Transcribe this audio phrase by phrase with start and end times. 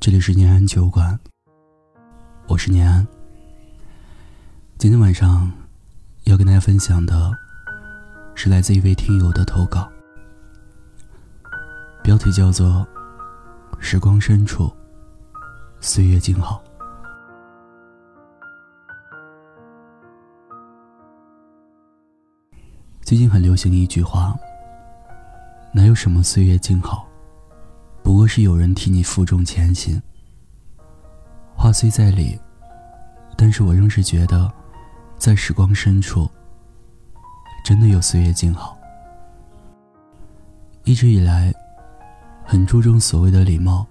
[0.00, 1.18] 这里是念安酒馆，
[2.46, 3.04] 我是念安。
[4.78, 5.50] 今天晚上
[6.22, 7.36] 要跟大家分享的
[8.36, 9.90] 是来自一位听友的投稿，
[12.00, 12.86] 标题叫做
[13.80, 14.72] 《时光深处，
[15.80, 16.62] 岁月静好》。
[23.02, 24.32] 最近很流行一句话
[25.74, 27.04] ：“哪有什么岁月静好？”
[28.08, 30.00] 不过是有人替你负重前行。
[31.54, 32.40] 话虽在理，
[33.36, 34.50] 但是我仍是觉得，
[35.18, 36.26] 在时光深处，
[37.62, 38.78] 真的有岁月静好。
[40.84, 41.52] 一直以来，
[42.46, 43.86] 很注重所谓的礼貌，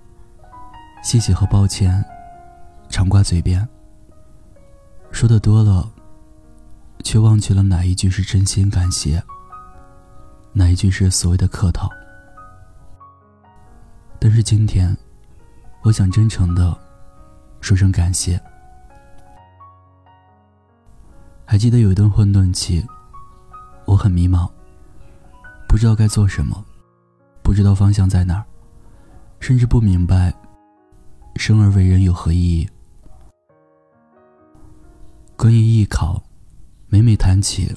[1.03, 2.03] 谢谢和抱歉，
[2.89, 3.69] 常挂嘴边。
[5.11, 5.87] 说的多了，
[7.03, 9.23] 却忘记了哪一句是真心感谢，
[10.53, 11.87] 哪一句是所谓的客套。
[14.19, 14.95] 但是今天，
[15.83, 16.77] 我想真诚的
[17.61, 18.39] 说声感谢。
[21.45, 22.85] 还记得有一段混沌期，
[23.85, 24.49] 我很迷茫，
[25.67, 26.65] 不知道该做什么，
[27.41, 28.45] 不知道方向在哪儿，
[29.39, 30.33] 甚至不明白
[31.35, 32.67] 生而为人有何意义。
[35.37, 36.21] 关于艺考，
[36.89, 37.73] 每每谈起，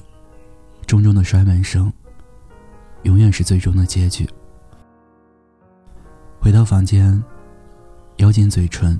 [0.85, 1.93] 重重的摔门声，
[3.03, 4.27] 永远是最终的结局。
[6.41, 7.23] 回到房间，
[8.17, 8.99] 咬紧嘴唇，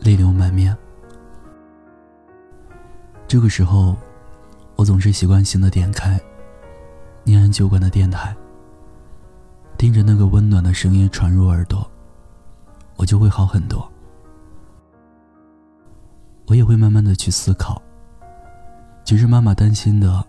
[0.00, 0.74] 泪流满面。
[3.26, 3.96] 这个时候，
[4.76, 6.16] 我总是习惯性的点开
[7.24, 8.32] 念安酒馆的电台，
[9.76, 11.84] 听着那个温暖的声音传入耳朵，
[12.94, 13.90] 我就会好很多。
[16.46, 17.82] 我也会慢慢的去思考，
[19.04, 20.24] 其实妈妈担心的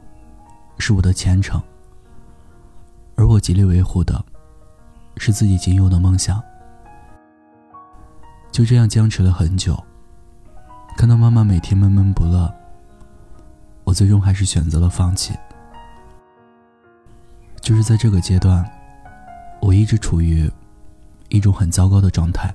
[0.80, 1.62] 是我的前程，
[3.16, 4.26] 而我极力维护的。
[5.18, 6.42] 是自己仅有的梦想，
[8.52, 9.82] 就这样僵持了很久。
[10.98, 12.54] 看到妈妈每天闷闷不乐，
[13.84, 15.34] 我最终还是选择了放弃。
[17.60, 18.64] 就是在这个阶段，
[19.62, 20.50] 我一直处于
[21.30, 22.54] 一种很糟糕的状态。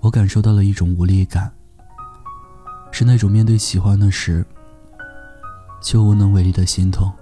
[0.00, 1.50] 我感受到了一种无力感，
[2.92, 4.46] 是那种面对喜欢的事
[5.82, 7.12] 却无能为力的心痛。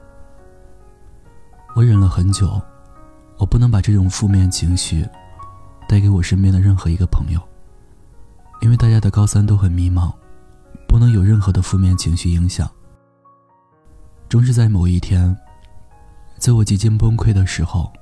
[1.75, 2.61] 我忍了很久。
[3.43, 5.05] 我不能把这种负面情绪
[5.89, 7.41] 带给我身边的任何一个朋友，
[8.61, 10.13] 因为大家的高三都很迷茫，
[10.87, 12.71] 不能有任何的负面情绪影响。
[14.29, 15.37] 终是在某一天，
[16.39, 17.93] 在我几近崩溃的时候，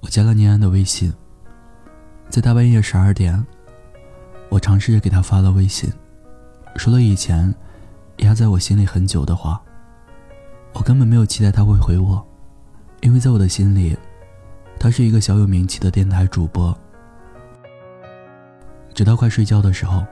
[0.00, 1.14] 我加了念安的微信。
[2.28, 3.46] 在大半夜十二点，
[4.48, 5.88] 我尝试着给他发了微信，
[6.74, 7.54] 说了以前
[8.16, 9.62] 压在我心里很久的话。
[10.72, 12.26] 我根本没有期待他会回我，
[13.00, 13.96] 因为在我的心里。
[14.80, 16.74] 他是一个小有名气的电台主播。
[18.94, 20.02] 直到快睡觉的时候，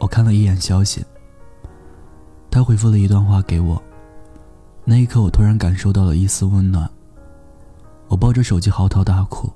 [0.00, 1.04] 我看了一眼消息，
[2.50, 3.80] 他回复了一段话给我。
[4.86, 6.90] 那一刻，我突然感受到了一丝温暖。
[8.08, 9.52] 我抱着手机嚎啕大哭，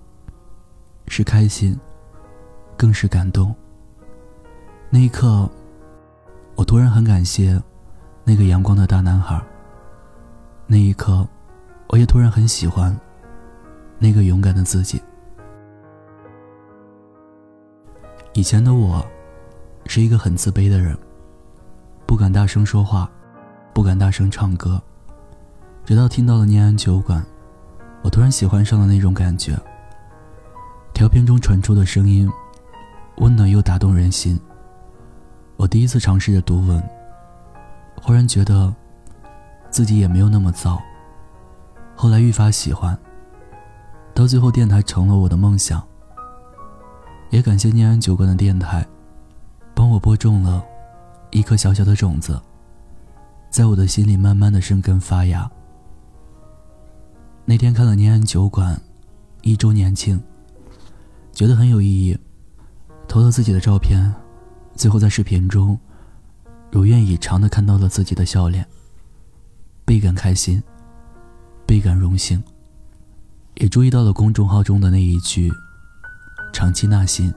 [1.06, 1.78] 是开心，
[2.76, 3.54] 更是感动。
[4.90, 5.48] 那一刻，
[6.54, 7.58] 我突然很感谢
[8.24, 9.40] 那个阳光的大男孩。
[10.66, 11.26] 那一刻，
[11.88, 12.94] 我也突然很喜欢。
[13.98, 15.02] 那个勇敢的自己。
[18.34, 19.04] 以前的我，
[19.86, 20.96] 是一个很自卑的人，
[22.06, 23.10] 不敢大声说话，
[23.72, 24.80] 不敢大声唱歌。
[25.84, 27.24] 直到听到了念安酒馆，
[28.02, 29.58] 我突然喜欢上了那种感觉。
[30.94, 32.30] 调频中传出的声音，
[33.16, 34.38] 温暖又打动人心。
[35.56, 36.80] 我第一次尝试着读文，
[38.00, 38.72] 忽然觉得，
[39.70, 40.80] 自己也没有那么糟。
[41.96, 42.96] 后来愈发喜欢。
[44.18, 45.80] 到最后，电台成了我的梦想。
[47.30, 48.84] 也感谢念安酒馆的电台，
[49.76, 50.60] 帮我播种了
[51.30, 52.42] 一颗小小的种子，
[53.48, 55.48] 在我的心里慢慢的生根发芽。
[57.44, 58.76] 那天看了念安酒馆
[59.42, 60.20] 一周年庆，
[61.30, 62.18] 觉得很有意义，
[63.06, 64.12] 投了自己的照片，
[64.74, 65.78] 最后在视频中
[66.72, 68.66] 如愿以偿的看到了自己的笑脸，
[69.84, 70.60] 倍感开心，
[71.64, 72.42] 倍感荣幸。
[73.58, 75.52] 也注意到了公众号中的那一句
[76.54, 77.32] “长期纳新”，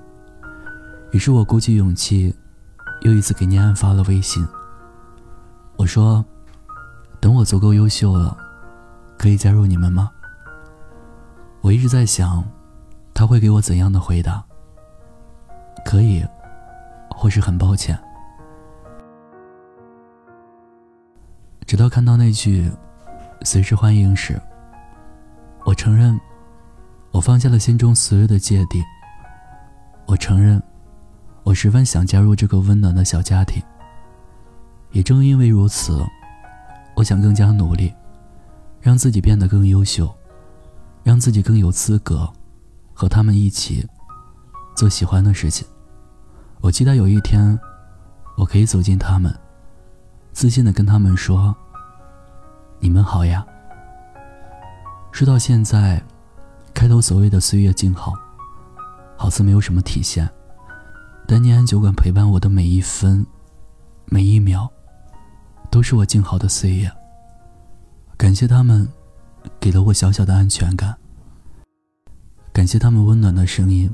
[1.11, 2.33] 于是我鼓起勇气，
[3.01, 4.47] 又一次给念安发了微信。
[5.77, 6.23] 我说
[7.19, 8.37] ：“等我足够优秀了，
[9.17, 10.11] 可以加入你们吗？”
[11.61, 12.43] 我一直在想，
[13.15, 14.43] 他会给我怎样的回答？
[15.83, 16.23] 可以，
[17.09, 17.99] 或是很抱歉。
[21.65, 22.71] 直到看到那句
[23.41, 24.39] “随时欢迎”时。
[25.63, 26.19] 我承认，
[27.11, 28.83] 我放下了心中所有的芥蒂，
[30.07, 30.61] 我承认，
[31.43, 33.61] 我十分想加入这个温暖的小家庭。
[34.91, 36.03] 也正因为如此，
[36.95, 37.93] 我想更加努力，
[38.81, 40.13] 让自己变得更优秀，
[41.03, 42.29] 让自己更有资格
[42.91, 43.87] 和他们一起
[44.75, 45.65] 做喜欢的事情。
[46.59, 47.57] 我期待有一天，
[48.35, 49.33] 我可以走进他们，
[50.33, 51.55] 自信的跟他们说
[52.81, 53.45] ：“你们好呀。”
[55.11, 56.01] 说到现在，
[56.73, 58.13] 开头所谓的岁月静好，
[59.17, 60.27] 好似没有什么体现，
[61.27, 63.25] 但念安酒馆陪伴我的每一分、
[64.05, 64.69] 每一秒。
[65.69, 66.91] 都是我静好的岁月。
[68.17, 68.85] 感谢他们，
[69.57, 70.93] 给了我小小的安全感。
[72.51, 73.89] 感谢他们温暖的声音，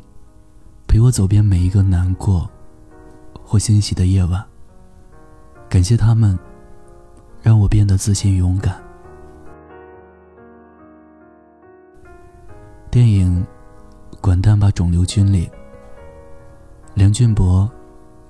[0.88, 2.50] 陪我走遍每一个难过
[3.44, 4.44] 或欣喜的夜晚。
[5.70, 6.36] 感谢他们，
[7.44, 8.87] 让我变得自信勇敢。
[12.90, 13.46] 电影
[14.22, 15.50] 《滚蛋吧，肿瘤君》里，
[16.96, 17.70] 梁俊博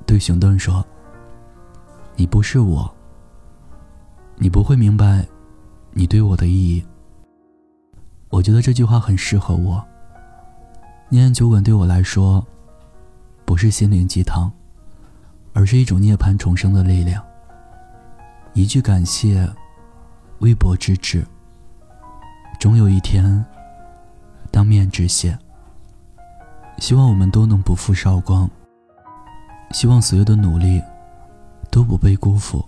[0.05, 0.85] 对熊顿说
[2.17, 2.91] ：“你不是我。”
[4.39, 5.25] 你不会明白，
[5.93, 6.85] 你对我的意义。
[8.29, 9.83] 我觉得这句话很适合我。
[11.09, 12.45] 念安酒馆对我来说，
[13.45, 14.51] 不是心灵鸡汤，
[15.53, 17.23] 而是一种涅槃重生的力量。
[18.53, 19.49] 一句感谢，
[20.39, 21.25] 微薄之至。
[22.59, 23.43] 终有一天，
[24.57, 25.37] 当面致谢。
[26.79, 28.49] 希望我们都能不负韶光。
[29.69, 30.81] 希望所有的努力，
[31.69, 32.67] 都不被辜负。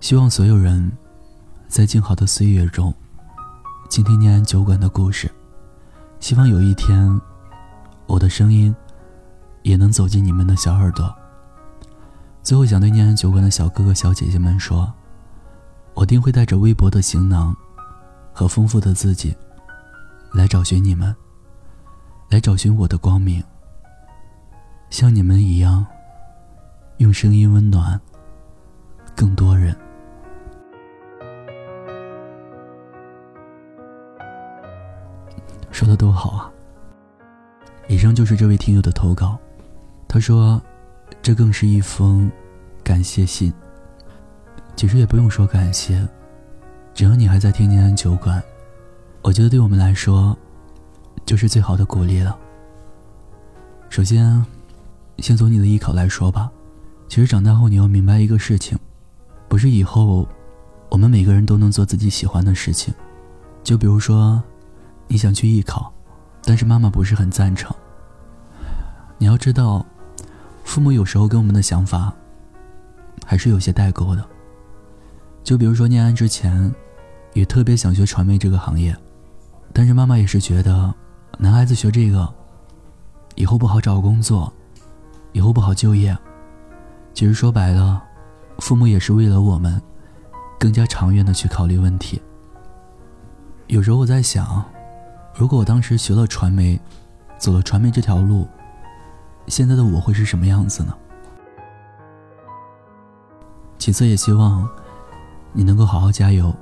[0.00, 0.90] 希望所有人，
[1.68, 2.94] 在静好的岁月中，
[3.90, 5.30] 倾听念安酒馆的故事。
[6.20, 7.20] 希望有一天，
[8.06, 8.74] 我的声音，
[9.60, 11.14] 也能走进你们的小耳朵。
[12.42, 14.90] 最后，想对念安酒馆的小哥哥、小姐姐们说：，
[15.92, 17.54] 我定会带着微薄的行囊，
[18.32, 19.36] 和丰富的自己，
[20.32, 21.14] 来找寻你们，
[22.28, 23.42] 来找寻我的光明。
[24.90, 25.86] 像你们一样，
[26.98, 28.00] 用声音温暖
[29.14, 29.76] 更多人。
[35.70, 36.52] 说的多好啊！
[37.88, 39.38] 以上就是这位听友的投稿。
[40.06, 40.60] 他说
[41.22, 42.30] ：“这更是一封
[42.84, 43.52] 感谢信。
[44.76, 46.06] 其实也不用说感谢，
[46.92, 48.42] 只要你还在听念安酒馆，
[49.22, 50.36] 我觉得对我们来说，
[51.24, 52.36] 就是最好的鼓励了。
[53.88, 54.44] 首先，
[55.18, 56.50] 先从你的艺考来说吧。
[57.08, 58.78] 其实长大后你要明白一个事情，
[59.48, 60.28] 不是以后
[60.88, 62.92] 我们每个人都能做自己喜欢的事情。
[63.64, 64.42] 就比如说。”
[65.08, 65.92] 你想去艺考，
[66.42, 67.70] 但是妈妈不是很赞成。
[69.18, 69.84] 你要知道，
[70.64, 72.10] 父母有时候跟我们的想法
[73.26, 74.26] 还是有些代沟的。
[75.44, 76.74] 就比如说念安之前，
[77.34, 78.96] 也特别想学传媒这个行业，
[79.72, 80.92] 但是妈妈也是觉得，
[81.38, 82.32] 男孩子学这个，
[83.34, 84.52] 以后不好找工作，
[85.32, 86.16] 以后不好就业。
[87.14, 88.02] 其实说白了，
[88.58, 89.80] 父母也是为了我们，
[90.58, 92.20] 更加长远的去考虑问题。
[93.66, 94.64] 有时候我在想。
[95.34, 96.78] 如果我当时学了传媒，
[97.38, 98.46] 走了传媒这条路，
[99.46, 100.94] 现在的我会是什么样子呢？
[103.78, 104.68] 其次，也希望
[105.54, 106.54] 你能够好好加油，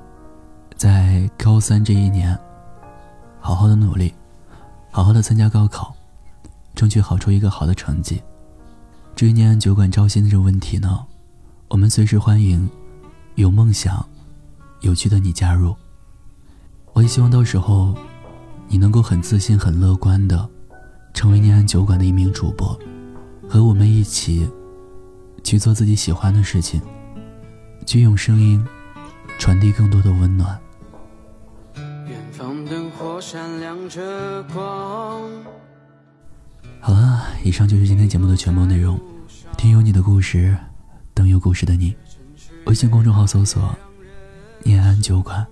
[0.77, 2.39] 在高三这一年，
[3.41, 4.13] 好好的努力，
[4.91, 5.93] 好好的参加高考，
[6.73, 8.21] 争取考出一个好的成绩。
[9.15, 11.05] 至于念安酒馆招新的这个问题呢，
[11.67, 12.69] 我们随时欢迎
[13.35, 14.07] 有梦想、
[14.79, 15.75] 有趣的你加入。
[16.93, 17.93] 我也希望到时候。
[18.73, 20.49] 你能够很自信、很乐观的，
[21.13, 22.79] 成为念安酒馆的一名主播，
[23.49, 24.49] 和我们一起
[25.43, 26.81] 去做自己喜欢的事情，
[27.85, 28.65] 去用声音
[29.37, 30.57] 传递更多的温暖。
[36.79, 38.99] 好了，以上就是今天节目的全部内容。
[39.57, 40.57] 听有你的故事，
[41.13, 41.95] 等有故事的你。
[42.65, 43.75] 微信公众号搜索
[44.65, 45.45] “念安酒馆”，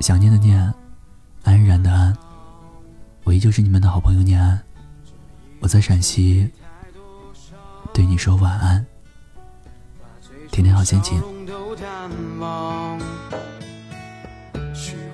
[0.00, 0.72] 想念的念。
[1.42, 2.16] 安然的安，
[3.24, 4.62] 我依旧是你们的好朋友念安。
[5.58, 6.48] 我在陕西，
[7.92, 8.86] 对你说晚安，
[10.52, 11.20] 天天好心情。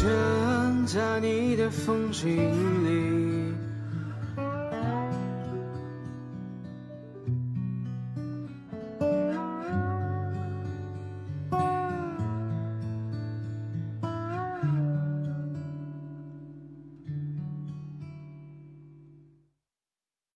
[0.00, 2.28] 站在你的风景
[2.86, 3.27] 里，